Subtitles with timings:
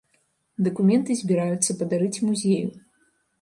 [0.67, 2.67] Дакументы збіраюцца падарыць музею.